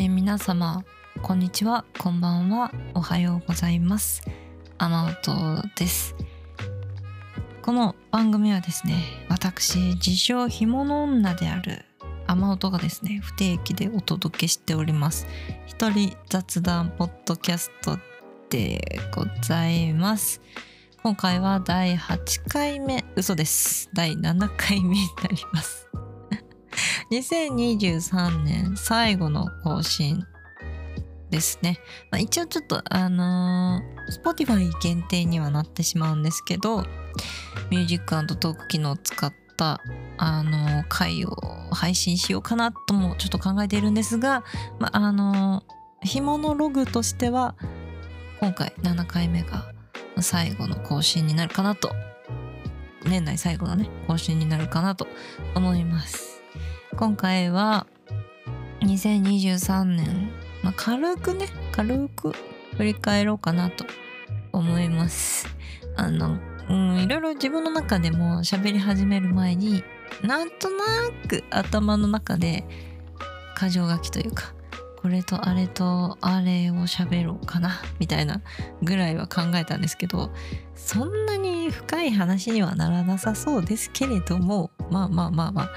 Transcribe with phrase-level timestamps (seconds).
[0.00, 0.82] えー皆様
[1.20, 4.22] こんにちはこんばんはおはようございます。
[4.78, 6.14] 雨音です。
[7.60, 8.94] この番組はですね
[9.28, 11.84] 私自称干物女である
[12.26, 15.26] 雨音がですね不定期でお届けしております。
[15.66, 17.98] 一人雑談ポッドキャスト
[18.48, 20.40] でございます。
[21.02, 23.90] 今回は第8回目嘘です。
[23.92, 25.89] 第7回目になります。
[27.10, 30.24] 2023年最後の更新
[31.30, 31.80] ですね。
[32.10, 36.84] まあ、一応ちょっとあのー、Spotify 限定にはなってしまうんですけど、
[37.70, 39.80] ミュージックトーク機能を使った
[40.18, 41.34] あのー回を
[41.72, 44.44] 配信しようかなともちょっと考えているんですが、
[44.78, 47.54] まあ、あのー、干物ログとしては
[48.40, 49.72] 今回7回目が
[50.20, 51.90] 最後の更新になるかなと
[53.06, 55.06] 年内最後のね更新になるかなと
[55.54, 56.39] 思います
[56.96, 57.86] 今回は
[58.80, 60.30] 2023年、
[60.62, 62.32] まあ、軽くね軽く
[62.76, 63.84] 振り返ろうかなと
[64.52, 65.46] 思います。
[65.96, 66.38] あの
[66.98, 69.82] いろいろ自分の中でも喋り始める前に
[70.22, 70.84] なんとな
[71.28, 72.64] く頭の中で
[73.58, 74.54] 箇条書きというか
[75.00, 78.42] これとあれとあれを喋ろうかなみたいな
[78.82, 80.30] ぐらいは考えたんですけど
[80.74, 85.70] そんなに深い話にはならなさそうですけれどもまあまあまあまあ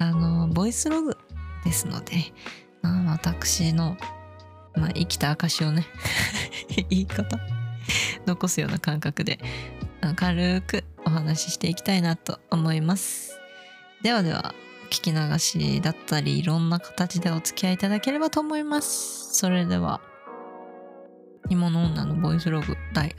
[0.00, 1.16] あのボイスログ
[1.62, 2.32] ですので、
[2.80, 3.98] まあ、私の、
[4.74, 5.86] まあ、生きた証をね
[6.88, 7.38] 言い方
[8.26, 9.38] 残すような感覚で
[10.00, 13.38] あ軽くお話ししていきたいなと思います。
[14.02, 14.54] ではでは
[14.90, 19.34] 聞き流しだったりいろんな形でお付き合いいただければと思います。
[19.34, 20.00] それでは
[21.50, 23.14] 芋の女のボイスログ第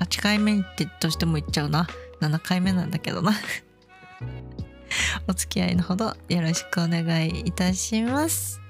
[0.00, 1.86] 8回目ってとしても言っちゃうな。
[2.20, 3.32] 7回目なんだけどな。
[5.26, 8.60] お付き合いのほどよろしくお願いいたします。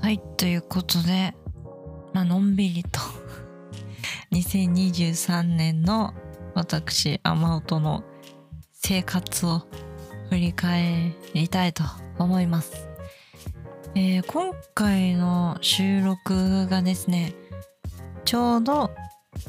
[0.00, 1.34] はいということで
[2.12, 3.00] まあのんびりと
[4.32, 6.12] 2023年の
[6.54, 8.04] 私雨音の
[8.72, 9.62] 生活を
[10.28, 11.84] 振り返りたいと
[12.18, 12.86] 思います、
[13.94, 17.34] えー今回の収録がですね
[18.24, 18.90] ちょうど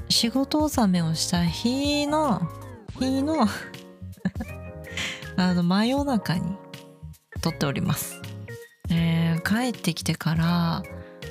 [0.09, 2.41] 仕事納めをした日の
[2.99, 3.47] 日の
[5.37, 6.55] あの真夜中に
[7.41, 8.21] 撮っております、
[8.89, 10.83] えー帰ってきてから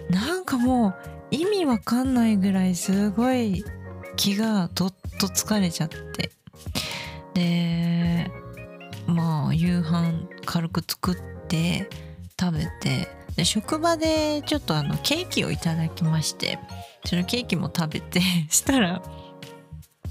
[0.09, 0.95] なんかもう
[1.31, 3.65] 意味わかんないぐらいすごい
[4.17, 6.31] 気がどっと疲れちゃって。
[7.35, 8.31] で
[9.07, 11.17] まあ夕飯軽く作っ
[11.49, 11.89] て
[12.41, 16.59] 食べてで職場でちょっとあのケーキをいただきまして
[17.05, 19.03] そのケーキも食べて したら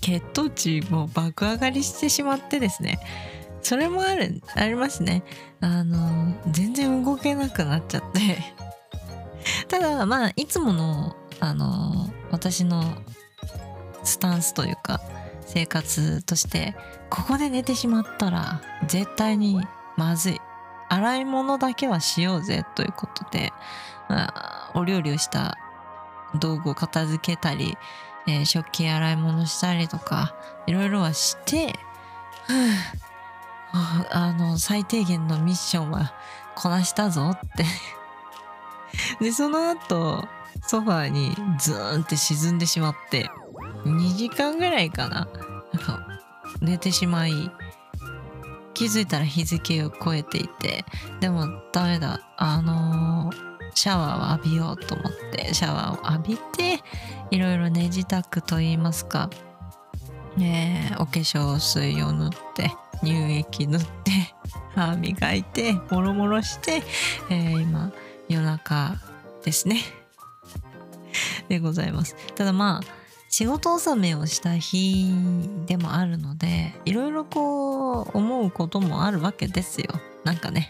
[0.04, 3.00] 血糖値も爆上がりしてしまってですね。
[3.62, 5.24] それもあるありますね。
[5.62, 8.38] あの全然動けなくなっちゃって。
[9.70, 12.84] ただまあいつものあの私の
[14.04, 15.00] スタンスというか
[15.46, 16.76] 生活として
[17.10, 19.66] ここで寝てしまったら絶対に
[19.96, 20.42] まずい。
[20.90, 23.54] 洗い物だけはしようぜということで、
[24.10, 25.58] まあお料理をした
[26.36, 27.78] 道具を片付けたり、
[28.28, 30.36] えー食器洗い物したりとか
[30.66, 31.74] いろいろはして、
[33.72, 36.14] ああの最低限のミッションは
[36.56, 37.66] こなしたぞって。
[39.20, 40.24] でその後
[40.62, 43.30] ソファーにズーンって沈んでしまって
[43.86, 45.28] 2時間ぐらいかな。
[45.74, 46.06] なんか
[46.62, 47.52] 寝てしまい
[48.76, 50.86] 気づいたら日付を超えていて
[51.20, 52.20] でもダメだ。
[52.38, 56.84] あのーシャワーを浴びようと思ってシャワーを浴びて
[57.32, 59.30] いろいろ寝支度といいますか、
[60.38, 64.12] ねお化粧水を塗って乳液塗って
[64.76, 66.82] 歯磨いてもろもろして、
[67.30, 67.92] えー今
[68.30, 68.96] 夜中
[69.44, 69.82] ですね。
[71.50, 72.16] でございます。
[72.36, 75.12] ただまあ仕事納めをした日
[75.66, 79.88] でもあるのでいろいろこう思うこともあるわけですよ。
[80.24, 80.70] なんかね。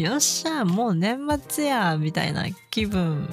[0.00, 1.18] よっしゃもう年
[1.48, 3.28] 末やみたいな気分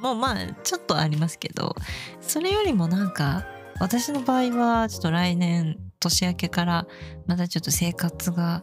[0.00, 1.74] もまあちょっとありますけど
[2.20, 3.46] それよりもなんか
[3.80, 6.86] 私の場合はちょっと来年年明けから
[7.26, 8.62] またちょっと生活が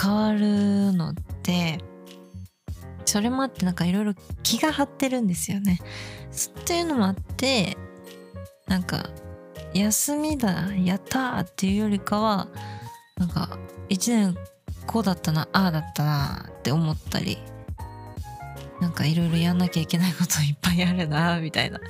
[0.00, 1.78] 変わるので
[3.04, 5.80] それもあってなんかいろいろ気が張ってるんですよね。
[6.60, 7.76] っていうのもあって
[8.66, 9.10] なんか
[9.74, 12.48] 休みだやったっていうよりかは
[13.16, 13.58] なんか
[13.88, 14.36] 一年
[14.86, 17.38] こうだったなああだったなって思ったり
[18.80, 21.80] なんかいろいろやんなきゃいけないこといっぱいあるなみたいな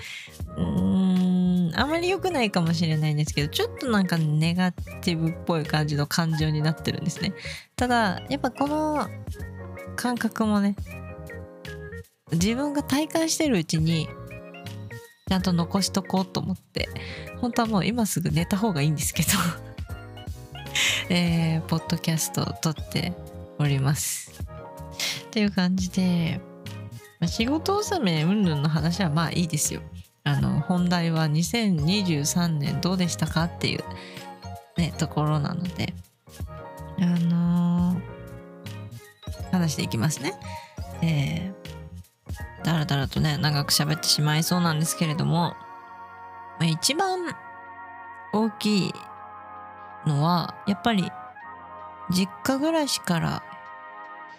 [0.56, 7.32] うーん、あまり良くないかもしれないんですけど、ちょっとなんかネガティブっぽい感じの感情になってるんですね。
[7.76, 9.08] ただ、やっぱこの
[9.96, 10.76] 感覚もね、
[12.32, 14.08] 自分が体感してるうちに、
[15.28, 16.88] ちゃんと残しとこうと思って、
[17.40, 19.28] 本当はもう今すぐ寝た方がいいんですけど
[21.08, 23.12] えー、ポッドキャストを撮って
[23.58, 24.32] おります。
[25.26, 26.40] っていう感じで、
[27.20, 29.80] まあ仕事納めうんぬんの話はまあいいですよ。
[30.24, 33.84] あの、本題は2023年どうでしたかっていう
[34.76, 35.94] ね、ところなので、
[36.98, 40.34] あのー、話していきますね。
[41.02, 45.54] えー、だらだらとね、長く喋ってしまいそうなんですけれども、
[46.58, 47.18] まあ一番
[48.32, 48.92] 大きい
[50.06, 51.10] のは、やっぱり、
[52.10, 53.42] 実家暮らしから、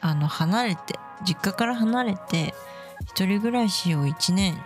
[0.02, 2.54] あの、離れて、実家から離れて、
[3.08, 4.62] 一人暮らしを1年、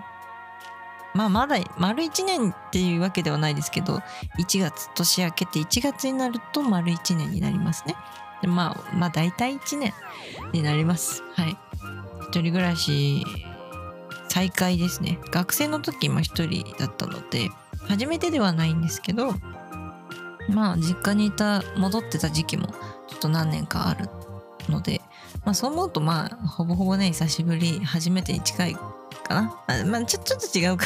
[1.14, 4.02] まあまだ丸1年っていうわけではないですけど、
[4.40, 7.96] 1月、年明けて1月になると丸1年になりますね。
[8.42, 9.94] でまあ、まあ大体1年
[10.54, 11.24] になります。
[11.36, 11.58] はい。
[12.30, 13.26] 一人暮らし
[14.28, 15.18] 再開ですね。
[15.32, 17.50] 学生の時も一人だったので、
[17.88, 19.34] 初めてではないんですけど、
[20.50, 22.68] まあ実家にいた戻ってた時期も
[23.08, 24.10] ちょっと何年かある
[24.70, 25.02] ので、
[25.46, 28.76] まあそう思うとまあほぼほぼね久しぶり初めてに近い
[29.24, 29.64] かな。
[29.68, 30.86] あまあちょちょっと違うか。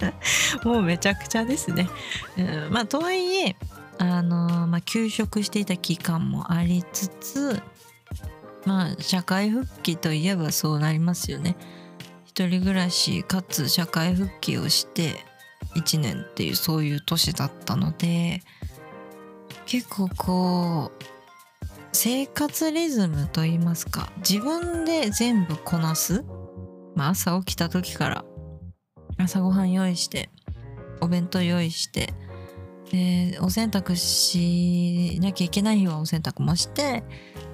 [0.64, 1.88] もうめちゃくちゃですね、
[2.36, 3.56] うん、まあとはいえ
[3.98, 7.62] あのまあ休職していた期間もありつつ
[8.66, 11.56] まあ社会復帰といえばそうなりますよね。
[12.24, 15.24] 一人暮らしかつ社会復帰をして
[15.76, 18.42] 1年っていうそういう年だったので
[19.66, 21.04] 結構こう
[21.92, 26.24] 生活リズムといいますか自分で全部こなす、
[26.94, 28.24] まあ、朝起きた時から
[29.18, 30.30] 朝ごはん用意して
[31.00, 32.12] お弁当用意して
[32.90, 37.02] でお洗濯しなきゃいけない日はお洗濯もして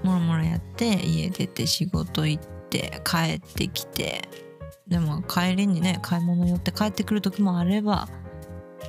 [0.03, 4.29] もろもろやって家出て仕事行って帰ってきて
[4.87, 8.09] でも帰りにね買い物寄って帰ってくる時もあれば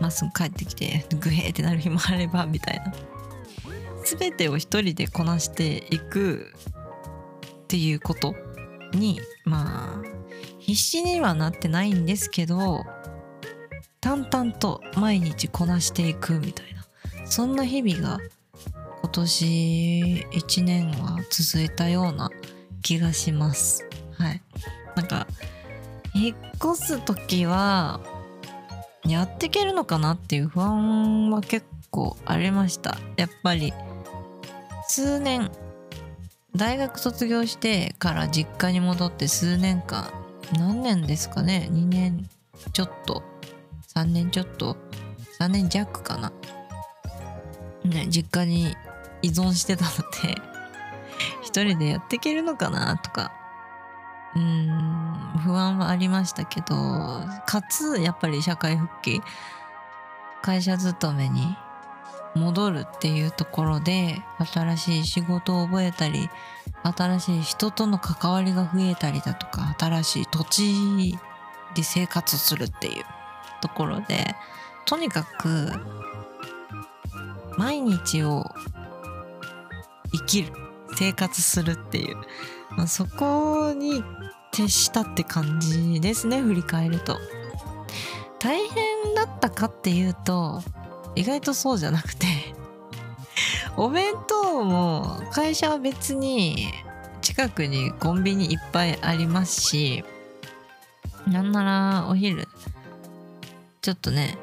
[0.01, 2.93] まっすぐ帰ってきてグヘーってなる日もあればみたいな。
[4.05, 6.53] 全てを一人でこなしていく
[7.63, 8.35] っていうこと
[8.91, 10.01] にまあ
[10.59, 12.83] 必死にはなってないんですけど
[14.01, 16.83] 淡々と毎日こなしていくみたいな。
[17.25, 18.19] そんな日々が
[19.01, 22.29] 今年1年は続いたような
[22.81, 23.87] 気がします。
[24.17, 24.41] はい。
[24.95, 25.27] なんか
[26.13, 28.00] 引っ越す時は
[29.06, 32.98] やっていけるのかなっていう不安は結構ありました。
[33.18, 33.74] やっぱり
[34.88, 35.51] 数年
[36.56, 40.12] 大学卒業してから実家に戻って数年間
[40.57, 42.30] 何年ですかね2年
[42.74, 43.24] ちょっと
[43.95, 44.77] 3年ちょっと
[45.39, 46.31] 3年弱かな。
[47.83, 48.75] ね実家に
[49.21, 49.92] 依存してたの
[50.24, 50.42] で
[51.42, 53.31] 一人でやっていけるのかなとか。
[54.36, 55.12] うーん。
[55.39, 56.75] 不安はありましたけど
[57.45, 59.21] かつやっぱり社会復帰
[60.41, 61.56] 会社勤めに
[62.35, 66.30] 戻るっていうところで新しい仕事を覚えたり
[66.83, 71.17] 新しい人との関わりが増えたりだとか新しい土地
[71.75, 73.03] で生活するっていう
[73.62, 74.36] ところで
[74.86, 75.72] とにかく
[77.57, 78.46] 毎日を
[80.12, 80.53] 生きる
[80.96, 82.17] 生活するっていう、
[82.72, 84.03] まあ、そこに
[84.53, 87.19] 徹したって感じですね振り返ると。
[88.39, 90.62] 大変だったかっていうと
[91.15, 92.27] 意外とそうじゃなくて
[93.77, 96.74] お弁当も会社は別に
[97.22, 100.03] 近くにコンビニいっぱいありますし
[101.25, 102.50] なんならお昼
[103.81, 104.38] ちょっとね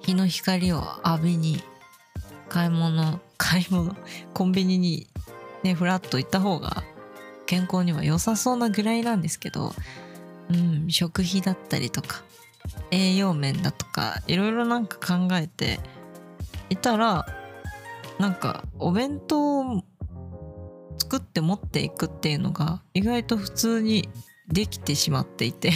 [0.00, 1.62] 日の光を浴びに
[2.48, 3.94] 買い物買い物
[4.32, 5.06] コンビニに
[5.62, 6.82] ねふらっと行った方が
[7.46, 9.72] 健康には良さそうなぐらいなんですけど
[10.50, 12.22] うん食費だったりとか
[12.90, 15.80] 栄養面だとかいろいろなんか考えて
[16.70, 17.26] いたら
[18.18, 19.84] なんかお弁当を
[20.98, 24.08] 作って持っていくっていうのが意外と普通に
[24.48, 25.72] できてしまっていて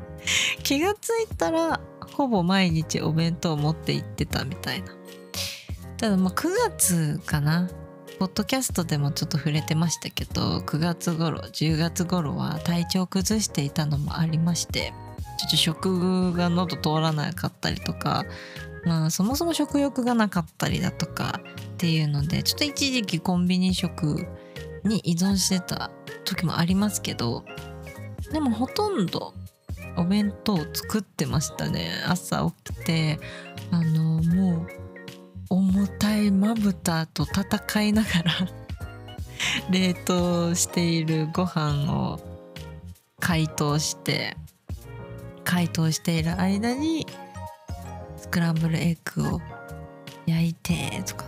[0.62, 1.80] 気がついたら
[2.12, 4.92] ほぼ毎日お弁当を持って行ってたみたいな。
[5.96, 7.70] ただまあ9月かな。
[8.22, 14.92] ポッドキャストでもちょっと触れてましたけど9月頃10月頃は体調崩していたのもありまして
[15.40, 18.24] ちょっと食が喉通らなかったりとか
[18.84, 21.40] まあそもそも食欲がなかったりだとか
[21.72, 24.28] っていうのでちょっと一時期コンビニ食
[24.84, 25.90] に依存してた
[26.24, 27.44] 時もありますけど
[28.30, 29.34] でもほとんど
[29.96, 31.90] お弁当を作ってましたね。
[32.06, 33.18] 朝起きて
[33.72, 34.81] あのもう
[36.22, 38.32] 重たいまぶたと戦いながら
[39.70, 42.20] 冷凍しているご飯を
[43.18, 44.36] 解凍して
[45.44, 47.06] 解凍している間に
[48.16, 49.40] スクランブルエッグを
[50.26, 51.24] 焼いてとか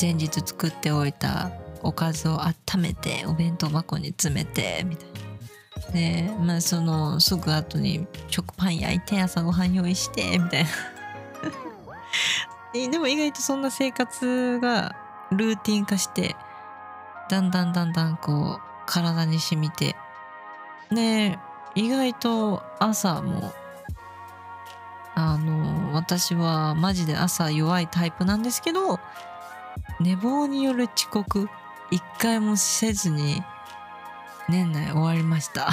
[0.00, 1.50] 前日作っておいた
[1.82, 5.20] おかずを温めてお弁当箱に詰めてみたいな。
[5.92, 10.70] でまあそのすぐ後に食パン焼いて朝ごはん用意してみたいな
[12.72, 14.94] でも意外とそんな生活が
[15.32, 16.36] ルーティン化して
[17.28, 19.96] だんだんだんだんこう体に染みて。
[20.90, 21.38] で
[21.76, 23.52] 意外と朝も
[25.14, 28.98] あの私はマジで朝弱いタイプなんですけど
[30.00, 31.48] 寝坊による遅刻
[31.90, 33.42] 一回もせずに
[34.48, 35.70] 年内終わりました。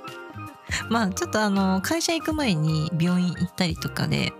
[0.88, 4.32] まあちょっとあの会社行く前に病院行ったりとかで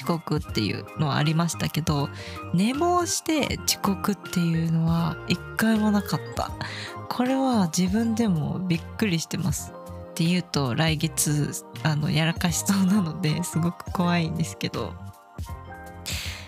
[0.00, 2.08] 遅刻っていうのはありましたけど
[2.54, 6.50] 寝坊して遅刻っていうのは一回もなかった。
[7.08, 9.72] これは自分でもびっくりしてます
[10.12, 14.94] って言うと来月あのやらかしそうなのですごく怖いんですけど。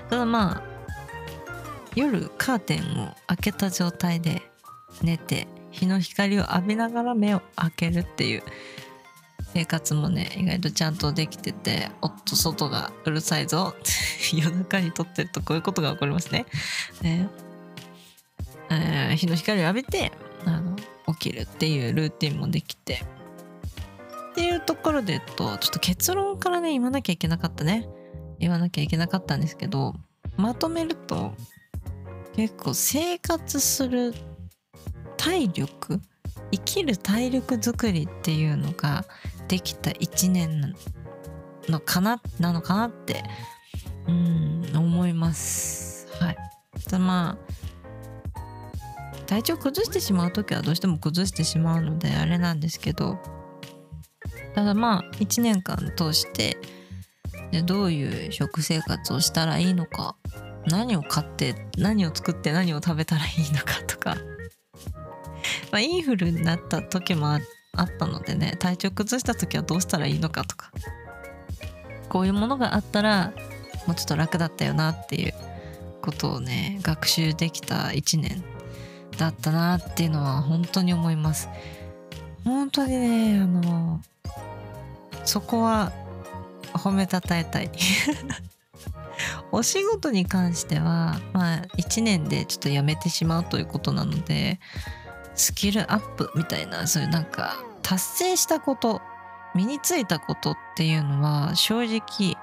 [0.09, 0.62] ただまあ
[1.94, 4.42] 夜カーテンを開けた状態で
[5.02, 8.42] 寝て日の光を浴びながら目を開けるっていう
[9.54, 13.75] 生活もね意外とちゃんとできてておっと外がうるさいぞ
[14.32, 16.47] 夜中に撮ってるとこういうことが起こりますね。
[17.02, 17.28] ね。
[18.71, 20.12] えー、日の光を浴びて
[20.47, 20.76] あの
[21.18, 23.04] 起きるっていうルーティンもできて。
[24.30, 27.87] っていうところでとちょっと結論からね言わなきゃいけなかったね。
[28.38, 29.94] 言わなきゃいけなかったんですけど
[30.37, 31.35] まとめると
[32.35, 34.14] 結構生活する
[35.16, 36.00] 体力
[36.50, 39.04] 生きる体力づくりっていうのが
[39.52, 40.75] できた1年
[41.68, 43.23] のかななのかなって
[44.09, 46.09] うん思います。
[46.18, 46.37] はい。
[46.99, 47.37] ま
[48.35, 53.18] あ体調崩してしまう時はどうしても崩してしまうのであれなんですけど
[54.54, 56.56] ただまあ1年間通して
[57.50, 60.16] でどういう食生活をしたらいいのか
[60.66, 64.16] 何を買って何を作って何を食べたらいいのかとか。
[65.71, 67.40] まあ、インフルになった時もあっ
[67.75, 70.71] あったのでね体調崩した時はどうしたらいいのかとか
[72.09, 73.33] こういうものがあったら
[73.87, 75.35] もうちょっと楽だったよなっていう
[76.02, 78.45] ことをね学習できた1年
[79.17, 81.49] だったなっていうのは本当に思います。
[82.45, 84.00] 本当にねあの
[85.25, 85.93] そこは
[86.75, 87.71] 褒めたたえたい。
[89.52, 94.59] お仕事に関してはまあ1年でちょっと辞めてしまうということなので
[95.34, 99.00] スキルアップみたいなそういうなんか達成したこと
[99.54, 102.36] 身についたことっていうのは正直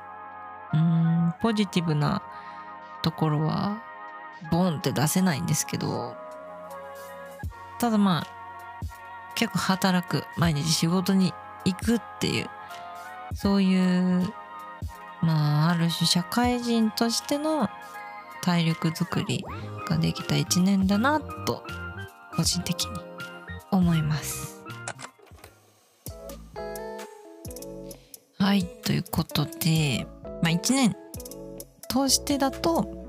[0.74, 2.22] うんポジティブな
[3.02, 3.82] ところは
[4.52, 6.16] ボンって出せないんですけど
[7.80, 8.40] ただまあ
[9.36, 11.34] 結構働く毎日仕事に
[11.66, 12.50] 行くっていう
[13.34, 14.34] そういう
[15.22, 17.70] まあある種社会人としての
[18.42, 19.44] 体力づくり
[19.88, 21.64] ができた一年だなと
[22.36, 22.92] 個人的に
[23.72, 24.64] 思います。
[28.38, 30.08] はいということで
[30.42, 30.96] まあ1年
[31.90, 33.06] 通してだと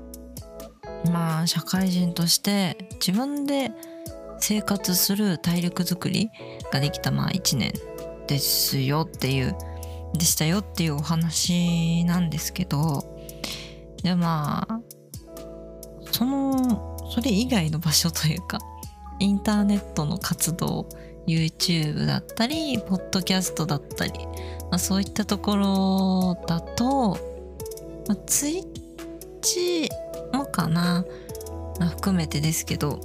[1.11, 3.71] まあ社会人として自分で
[4.39, 6.29] 生活する体力づくり
[6.71, 7.73] ができたまあ1年
[8.27, 9.55] ですよっていう
[10.13, 13.03] でしたよっていうお話なんですけど
[14.03, 14.81] でまあ
[16.11, 18.59] そのそれ以外の場所というか
[19.21, 20.87] インターネットの活動
[21.27, 24.13] YouTube だったりポッドキャストだったり、
[24.71, 27.11] まあ、そういったところだと、
[28.07, 29.89] まあ、Twitch
[30.33, 31.05] もかな、
[31.79, 32.99] まあ、含めてですけど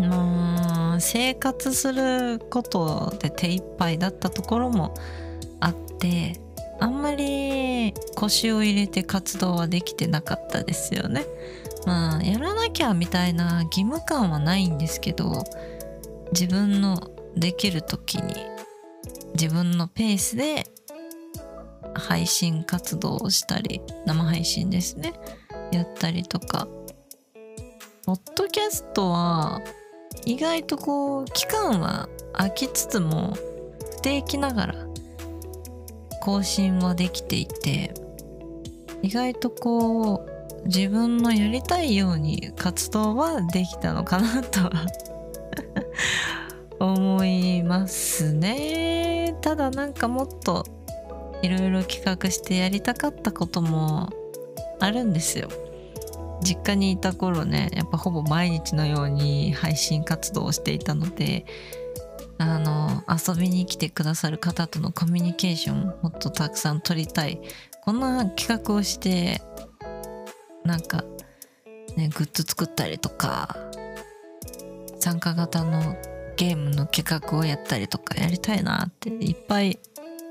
[0.00, 4.94] まあ生活することで手一杯だったところも
[5.60, 6.40] あって
[6.80, 11.26] あんまり腰を入れて活動はできてなかったですよね。
[11.86, 15.44] まあやらなきゃみたいな義務感はないんですけど
[16.32, 18.34] 自分のできる時に
[19.34, 20.66] 自分のペースで
[21.94, 25.14] 配信活動をしたり生配信ですね
[25.72, 26.68] やったりとか。
[28.10, 29.60] ポッドキャストは
[30.24, 33.34] 意外とこう期間は空きつつも
[33.98, 34.74] 不定期ながら
[36.20, 37.94] 更新はできていて
[39.02, 44.70] 意外とこう自分のやりたいように活動はできたのかなとは
[46.78, 49.36] 思いますね。
[49.40, 50.64] ただなんかもっと
[51.42, 54.10] いろいろ企画してやりたかったことも
[54.78, 55.48] あるんですよ
[56.42, 61.44] 実家にいた頃ねやっぱほぼ毎日のように配信活動をしていたので
[62.38, 67.40] あの遊びに来てくださる方とのコミュニケーションもっとたくさん取りたい
[67.82, 69.42] こんな企画をして
[70.70, 71.02] なんか
[71.96, 73.56] ねグッズ作ったりとか
[75.00, 75.96] 参加型の
[76.36, 79.80] ゲームの企画をやったりとかやりたいなっていっぱい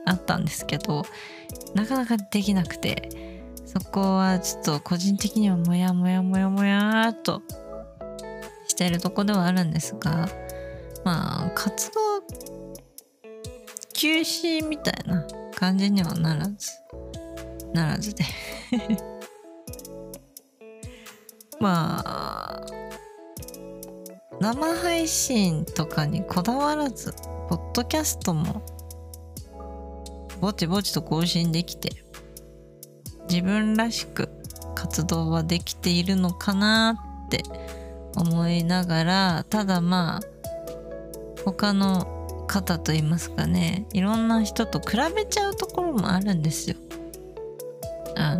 [0.05, 1.03] あったんですけど
[1.75, 7.41] なかなかできなくてそこはちょっと個人的にはモヤモヤモヤモヤっと
[8.69, 10.29] してるとこではあるんですが
[11.03, 11.99] まあ活動
[13.91, 16.71] 休止みたいな感じにはならず
[17.73, 18.23] ならずで。
[21.59, 22.65] まあ
[24.39, 27.13] 生配信とかにこだわらず
[27.49, 28.63] ポッドキャストも
[30.39, 31.89] ぼちぼちと更新できて
[33.29, 34.29] 自分らしく
[34.75, 37.43] 活動はできているのかなって
[38.15, 40.21] 思いながらただまあ
[41.43, 46.77] 他の方と言いますかねいろんな人と比べちゃうところもあるんですよ。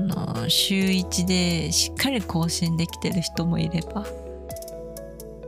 [0.07, 4.05] の週1でしっかり更新できてる人もいれば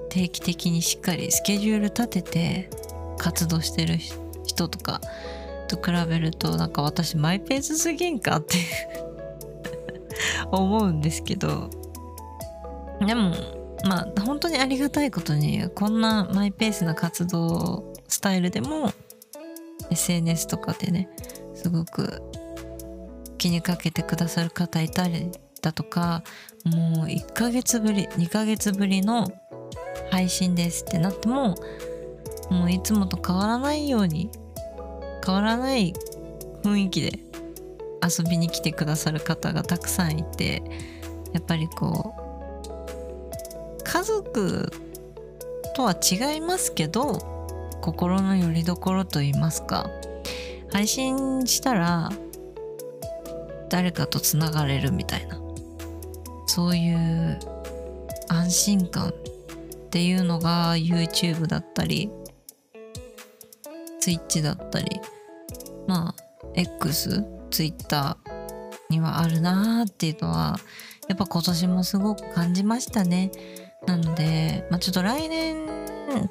[0.10, 2.70] 定期的にしっかりスケジュール立てて
[3.18, 3.98] 活動してる
[4.46, 5.02] 人とか
[5.68, 8.58] と比べるとなんか私マイペースすぎんかって
[10.52, 11.70] 思うんですけど。
[13.06, 13.34] でも
[13.84, 18.92] まあ本当にありがたいことにこんなマイペースな活動スタイルでも
[19.90, 21.10] SNS とかでね
[21.56, 22.22] すごく
[23.42, 25.32] 気にかけてくださる方いたり
[25.64, 26.22] だとか
[26.64, 29.32] もう1ヶ月ぶり2ヶ月ぶりの
[30.12, 31.56] 配信ですってなっても
[32.52, 34.30] もういつもと変わらないように
[35.26, 35.92] 変わらない
[36.64, 37.18] 雰囲気で
[38.08, 40.62] 遊びに来てくださる方がたくさんいて
[41.34, 42.14] やっぱりこ
[43.80, 44.72] う家族
[45.76, 47.18] とは違いますけど
[47.82, 49.90] 心の拠り所といいますか
[50.72, 52.12] 配信したら
[53.72, 55.40] 誰かとつながれるみたいな。
[56.46, 57.40] そういう
[58.28, 59.14] 安心感っ
[59.90, 62.12] ていうのが YouTube だったり
[64.04, 65.00] Twitch だったり
[65.88, 66.16] まあ
[66.54, 68.18] X Twitter
[68.90, 70.60] にはあるなーっていうのは
[71.08, 73.32] やっぱ今年もすごく感じましたね。
[73.88, 75.66] なので、まあ、ちょっと来年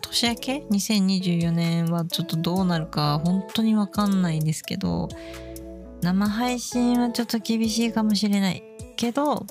[0.03, 5.09] 年明け？2024年はちょっとどうなるか本当にわかんないんですけど
[6.03, 8.63] 生配信はちょっと厳しいかもしれない
[8.97, 9.47] けど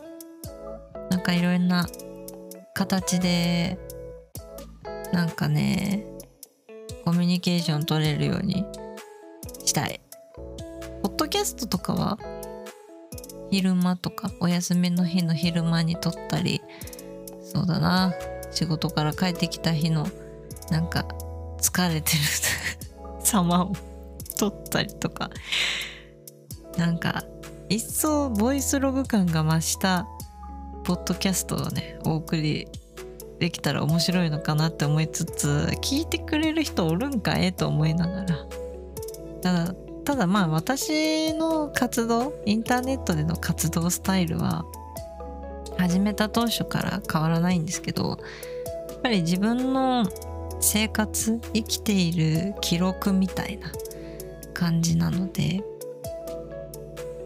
[1.09, 1.87] なんかいろんな
[2.73, 3.77] 形で
[5.11, 6.05] なんかね
[7.05, 8.65] コミュニケーション取れるように
[9.65, 9.99] したい。
[11.01, 12.17] ポッドキャストとかは
[13.49, 16.61] 昼間とかお休みの日の昼間に撮ったり
[17.43, 18.13] そうだな。
[18.51, 20.07] 仕事から帰ってきた日の
[20.69, 21.05] なんか
[21.59, 22.19] 疲れてる。
[23.23, 23.73] 様を
[24.37, 25.29] 撮ったりとか。
[26.79, 27.25] なんか
[27.67, 30.07] 一層ボイスログ感が増した
[30.85, 32.67] ポッドキャストをねお送り
[33.39, 38.45] できたら面白いのかなって思いつつ聞いてくれる人おるんかえと思いながら。
[39.41, 39.73] ただ
[40.05, 44.65] ただまあ私の活動インターネットでの活動スタイルは
[45.77, 48.17] 始めた当初から変わらないんですけど
[48.89, 50.05] やっぱり自分の
[50.59, 53.71] 生活生きている記録みたいな
[54.53, 55.61] 感じなので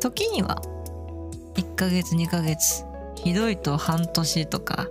[0.03, 0.61] 時には
[1.55, 2.83] 1ヶ月2ヶ月
[3.15, 4.89] ひどいと半年とか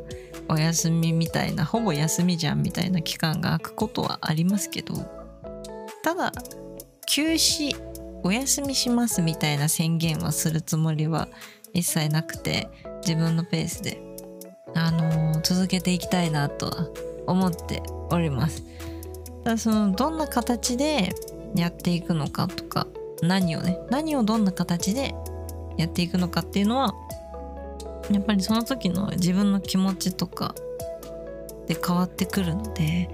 [0.48, 4.94] お休みみたいなほぼ休みじゃんみたいな期間が空くことはありますけど
[6.02, 6.32] ただ
[7.06, 7.76] 休止
[8.22, 11.28] お休みしますみたいな宣言はするつもりは
[11.74, 12.70] 一切なくて
[13.02, 14.00] 自分のペースで
[14.74, 16.88] あのー、続けていきたいなとは
[17.26, 18.64] 思っております。
[19.44, 21.10] ただそのどんな形で
[21.54, 22.86] やっていくのかとか
[23.22, 25.14] 何をね何をどんな形で
[25.76, 26.94] やっていくのかっていうのは
[28.10, 30.54] やっぱりその時の自分の気持ちとか
[31.66, 33.08] で変わってくるので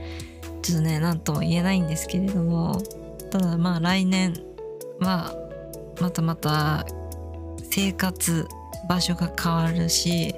[0.62, 2.81] ちょっとね何とも言えないんですけれども
[3.31, 4.35] ただまあ来年
[5.01, 5.35] は
[6.01, 6.87] またまた
[7.71, 8.49] 生活
[8.88, 10.35] 場所が変わるし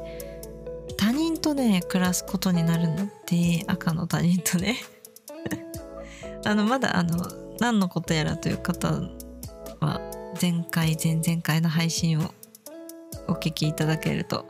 [0.96, 4.76] 他人とね暮らすことになるので赤の他人とね。
[6.44, 7.26] あのまだあの
[7.60, 9.00] 何のことやらという方
[9.80, 10.00] は
[10.40, 12.32] 前回前々回の配信を
[13.28, 14.46] お聞きいただけると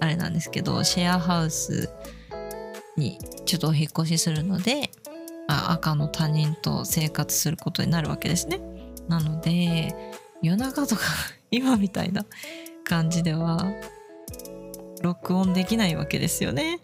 [0.00, 1.90] あれなんですけどシェアハウス
[2.96, 4.90] にちょっとお引越しするので
[5.48, 8.60] あ赤の他人と生活することになるわけですね。
[9.08, 9.94] なので
[10.42, 11.02] 夜中とか
[11.50, 12.24] 今みたいな
[12.84, 13.72] 感じでは
[15.02, 16.78] 録音できないわけですよね。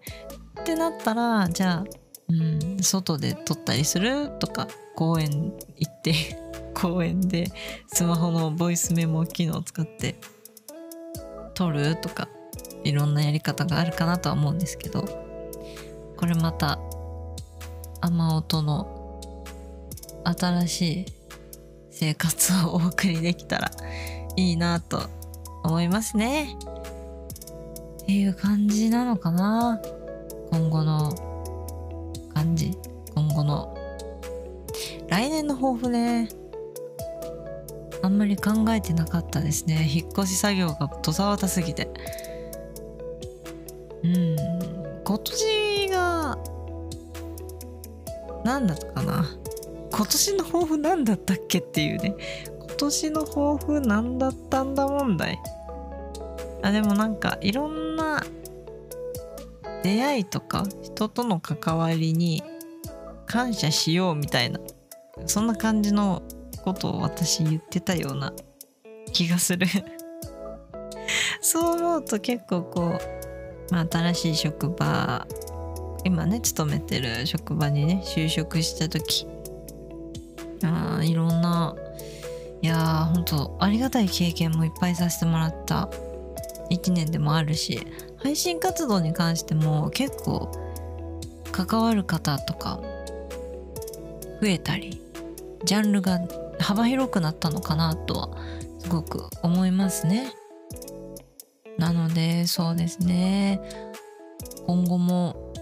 [0.60, 1.84] ってなったらじゃあ、
[2.28, 6.12] うん、外で撮ったりするとか公園行って
[6.76, 7.50] 公園で
[7.86, 10.14] スマホのボイスメモ機能を使って
[11.54, 12.28] 撮るとか
[12.84, 15.02] いろんなやり方があるかなとは思うんですけど
[16.16, 16.78] これまた
[18.02, 19.20] 雨音の
[20.24, 21.06] 新しい
[21.90, 23.70] 生活をお送りできたら
[24.36, 25.00] いいなと
[25.64, 26.56] 思いますね。
[28.02, 29.80] っていう感じなのかな。
[30.50, 31.10] 今後の
[32.34, 32.76] 感じ。
[33.14, 33.74] 今後の
[35.08, 36.28] 来年の抱負ね。
[38.06, 39.84] あんまり考えてなかったですね。
[39.92, 41.90] 引っ越し作業がどさわたすぎて。
[44.04, 44.36] うん。
[45.04, 46.38] 今年が
[48.44, 49.26] 何だったかな。
[49.90, 52.14] 今年の抱負何だったっけっていうね。
[52.60, 55.40] 今年の抱負何だったんだ問題。
[56.62, 58.22] あでもなんかいろんな
[59.82, 62.44] 出会いとか人との関わりに
[63.26, 64.60] 感謝しようみたいな
[65.26, 66.22] そんな感じの
[66.66, 68.32] ことを私言ってたような
[69.12, 69.68] 気がする。
[71.40, 72.98] そう思うと結構こ
[73.70, 75.24] う、まあ、新しい職場
[76.02, 79.28] 今ね勤めてる職場にね就職した時
[80.64, 81.76] あいろんな
[82.62, 85.88] いやー本当ありがたい経験もいっぱいさせてもらった
[86.70, 90.50] 1年でもあるし配信活動に関しても結構
[91.52, 92.80] 関わる方とか
[94.40, 95.00] 増えたり
[95.64, 96.18] ジャンルが
[96.66, 98.28] 幅広くなったのかなとは
[98.80, 100.32] すごく思いますね。
[101.78, 103.60] なのでそうですね
[104.66, 105.52] 今後も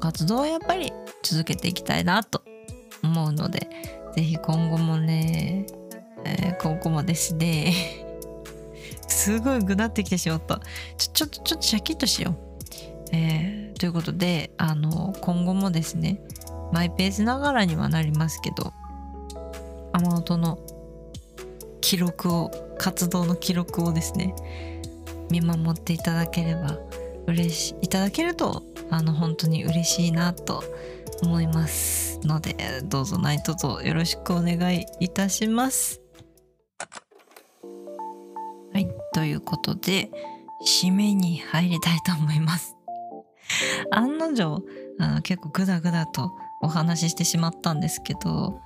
[0.00, 0.92] 活動はやっぱり
[1.22, 2.42] 続けていきたいなと
[3.04, 3.68] 思うので
[4.16, 5.66] 是非今後もね、
[6.24, 7.72] えー、今後もですね
[9.06, 10.60] すごいぐなってきてしまった。
[10.96, 12.34] ちょ、ちょっと、ちょっとシャキッとしよう。
[13.12, 16.20] えー、ということで、あの、今後もですね、
[16.72, 18.72] マイペースながらにはなりますけど、
[20.00, 20.58] 雨音の
[21.80, 24.34] 記録を、活動の記録をですね、
[25.30, 26.78] 見守っていただければ
[27.26, 30.64] 嬉しい、いただけると、あの、本当に嬉しいなと
[31.22, 36.00] 思いますので、どうぞ何卒よろしくお願いいたします。
[38.72, 40.10] はい、ということで、
[40.66, 42.76] 締めに入りたいと思います。
[43.90, 44.62] 案の定、
[44.98, 46.30] あの結構グダグダと
[46.62, 48.60] お話ししてしまったんですけど、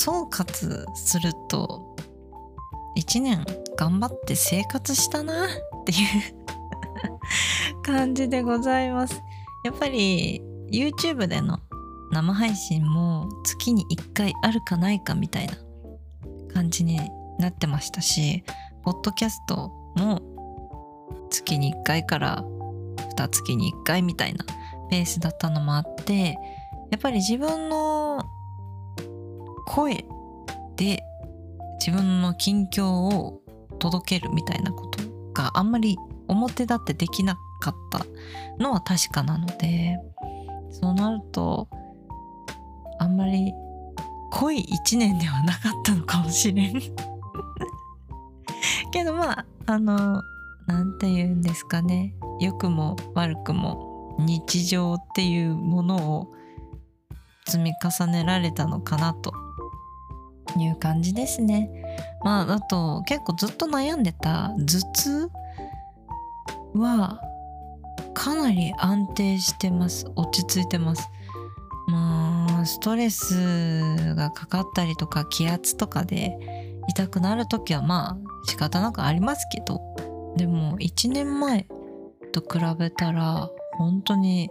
[0.00, 1.94] 総括すると、
[2.96, 3.44] 1年
[3.76, 5.48] 頑張って生活したなっ
[5.84, 9.22] ていう 感じでございます。
[9.62, 10.40] やっぱり
[10.72, 11.58] YouTube での
[12.12, 15.52] 生配信も月に1回あるかないかみたいな
[16.54, 16.98] 感じに
[17.38, 18.42] なってましたし
[18.82, 20.22] ポッドキャストも
[21.28, 22.42] 月に1回から
[22.96, 24.46] 2月に1回みたいな
[24.88, 26.38] ペースだったのもあって
[26.90, 27.99] やっぱり自分の
[29.80, 30.04] 声
[30.76, 31.02] で
[31.78, 33.40] 自分の近況を
[33.78, 35.96] 届けるみたいなことがあんまり
[36.28, 38.04] 表立ってできなかった
[38.62, 39.98] のは確かなので
[40.70, 41.66] そうなると
[42.98, 43.54] あんまり
[44.32, 46.78] 濃い一年ではなかったのかもしれん。
[48.92, 50.20] けどまああの
[50.66, 52.14] 何て言うんですかね。
[52.38, 56.34] 良くも悪くも日常っていうものを
[57.46, 59.32] 積み重ねられたのかなと
[60.58, 61.70] いう感じですね。
[62.22, 65.30] まああと結構ずっと悩んでた頭痛
[66.74, 67.20] は
[68.14, 70.06] かなり安定してます。
[70.16, 71.08] 落ち着いてます。
[71.88, 76.38] まあストレスがかかったりとか気圧とかで
[76.88, 79.80] 痛くなる時はまあ仕方なくありますけど。
[80.36, 81.66] でも1年前
[82.32, 84.50] と比べたら本当に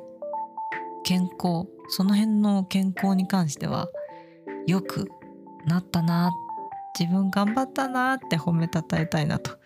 [1.04, 3.90] 健康その辺の健康に関しては
[4.68, 5.10] 良く
[5.66, 6.32] なったな
[7.00, 9.58] 自分頑張ったなって褒めたたえたいなと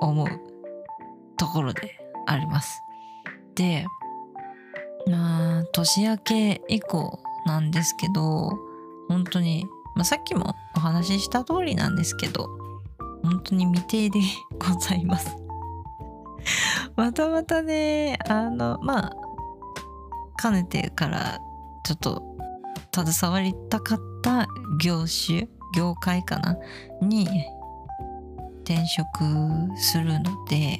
[0.00, 0.28] 思う
[1.36, 2.82] ところであります。
[3.54, 3.86] で
[5.06, 8.52] まあ年明け以降なんですけど
[9.08, 12.48] 本当に、まあ、さっきもお話しした通りなんですけど
[13.22, 14.20] 本当に未定で
[14.58, 15.36] ございます
[16.96, 19.16] またまたねあのまあ
[20.36, 21.38] かねてから
[21.84, 22.27] ちょっと
[23.04, 24.48] 携わりたかった
[24.80, 26.56] 業種業界かな？
[27.02, 27.28] に
[28.64, 29.06] 転職
[29.76, 30.78] するので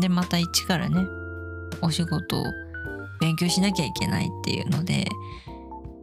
[0.00, 1.00] でまた一からね
[1.80, 2.44] お仕事を
[3.20, 5.06] 勉強しなきゃいけないっていうので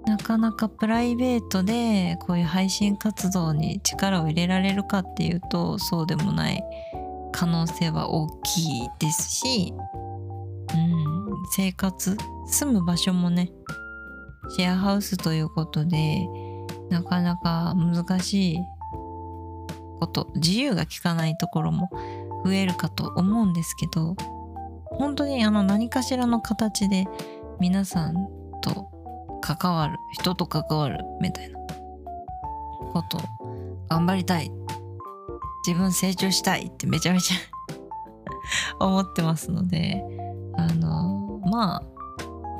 [0.05, 6.63] なかなかプライベートでこういう配信活動に力を入れられるかっていうとそうでもない
[7.31, 9.73] 可能性は大きいですし、
[10.73, 13.51] うん、生活住む場所もね
[14.55, 16.27] シェアハウスということで
[16.89, 18.59] なかなか難しい
[19.99, 21.89] こと自由が利かないところも
[22.43, 24.15] 増えるかと思うんですけど
[24.85, 27.05] 本当にあの何かしらの形で
[27.59, 28.13] 皆さん
[28.61, 28.89] と
[29.41, 31.59] 関わる人と関わるみたいな
[32.91, 33.19] こと
[33.89, 34.51] 頑張りたい
[35.65, 37.37] 自分成長したいってめちゃめちゃ
[38.83, 40.03] 思ってますので
[40.57, 41.83] あのまあ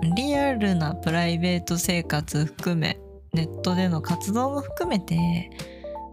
[0.02, 3.00] リアルなプライベート生活含め
[3.34, 5.50] ネットでの活動も含めて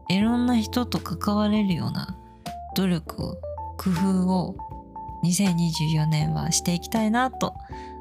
[0.09, 2.17] いろんな人と関われるような
[2.77, 3.41] 努力を
[3.79, 4.57] 工夫を
[5.25, 7.55] 2024年はしていきたいなと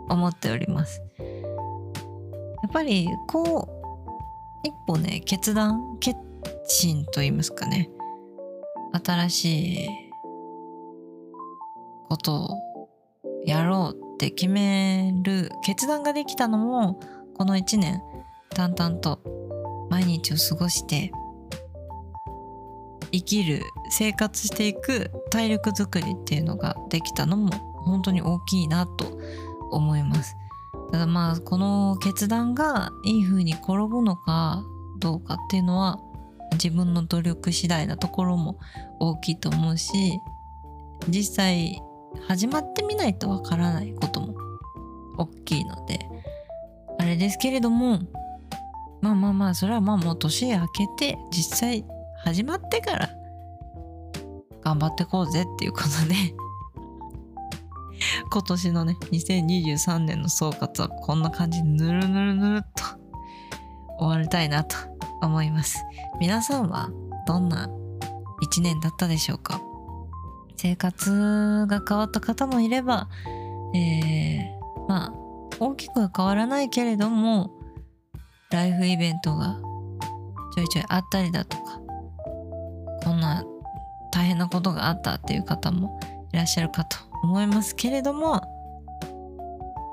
[0.10, 1.02] 思っております。
[1.20, 3.68] やっぱりこ
[4.64, 6.18] う一歩ね決断決
[6.68, 7.90] 心と言いますかね。
[9.06, 9.88] 新しい
[12.10, 12.90] ことを
[13.46, 17.00] やろうって決める決断ができたのも
[17.36, 18.02] この1年
[18.50, 19.22] 淡々と
[19.92, 21.12] 毎日を過ごして
[23.12, 27.52] 生きる生活していく体力づくりっていうのができたのも
[27.86, 29.20] 本当に大きいなと
[29.70, 30.36] 思います。
[30.92, 34.64] ただまあこの決断がいい風に転ぶのか
[35.00, 36.00] どうかっていうのは
[36.54, 38.58] 自分の努力次第なところも
[39.00, 39.94] 大きいと思うし
[41.08, 41.82] 実際
[42.28, 44.36] 始まってみないとわからないことも
[45.18, 46.00] 大きいので
[47.00, 48.00] あれですけれども
[49.02, 51.86] まあまあまあそれはまあもう年明けて実際
[52.24, 53.10] 始まってから
[54.64, 56.16] 頑張ってこうぜっていうことで
[58.30, 62.84] 今年のね2023年の総括はこんな感じでぬるぬるぬるっと
[64.00, 64.76] 終わりたいなと
[65.22, 65.84] 思います。
[66.20, 66.90] 皆さんは
[67.26, 67.68] どんな
[68.44, 69.62] 1年だったでしょうか？
[70.58, 73.08] 生活が変わった方もいれば、
[73.76, 75.14] えー、まあ
[75.60, 77.52] 大きくは変わらないけれども
[78.52, 79.60] ライフイベントが
[80.56, 81.80] ちょいちょいあったりだとか
[83.04, 83.44] こんな
[84.12, 86.00] 大変なことがあったっていう方も
[86.34, 88.42] いらっしゃるかと思いますけれども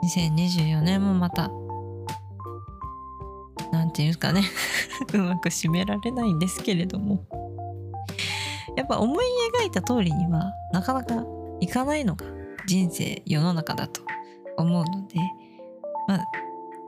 [0.04, 1.50] 2024年もまた
[3.72, 4.42] 何て言うんですかね。
[5.12, 7.24] うまく締められないんですけれども。
[8.76, 9.24] やっぱ思い
[9.64, 11.24] いた通りにはなかなか
[11.60, 12.26] いかないのが
[12.66, 14.02] 人生世の中だと
[14.56, 15.16] 思うので
[16.08, 16.24] まあ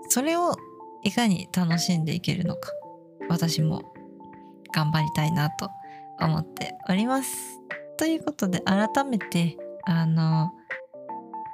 [0.09, 0.55] それを
[1.03, 2.71] いかに楽しんでいけるのか
[3.29, 3.83] 私も
[4.73, 5.71] 頑張りたいなと
[6.21, 7.61] 思っております。
[7.99, 10.53] ということで改めてあの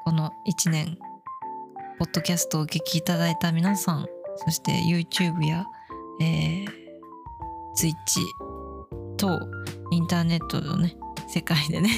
[0.05, 0.99] この1年
[1.99, 4.07] ポッドキャストをお聞きいただいた皆さん
[4.45, 5.67] そして YouTube や、
[6.21, 6.67] えー、
[7.79, 7.95] Twitch
[9.17, 9.39] 等
[9.93, 10.97] インターネットのね
[11.33, 11.91] 世界でね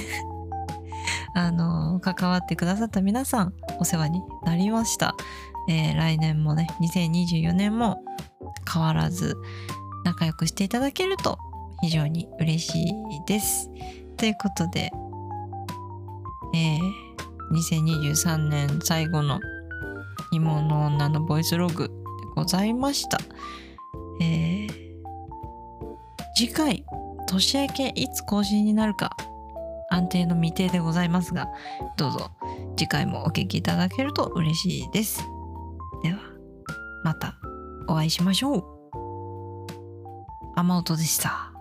[1.34, 5.16] あの関わってくださった皆さんお世話になりました、
[5.68, 8.02] えー、来年もね2024年も
[8.72, 9.36] 変わらず
[10.04, 11.38] 仲良くしていただけると
[11.82, 12.92] 非常に嬉しい
[13.26, 13.70] です。
[14.16, 14.90] ということで、
[16.54, 17.04] えー、
[17.52, 19.40] 2023年最後の
[20.32, 21.94] 芋の女のボイスログで
[22.34, 23.18] ございました。
[24.20, 24.70] えー、
[26.36, 26.84] 次回、
[27.26, 29.16] 年明けいつ更新になるか
[29.90, 31.48] 安定の未定でございますが、
[31.96, 32.30] どうぞ
[32.76, 35.20] 次回もお聴きいただけると嬉しいです。
[36.02, 36.18] では、
[37.04, 37.36] また
[37.88, 38.64] お会いしましょう。
[40.56, 41.53] 雨音でした。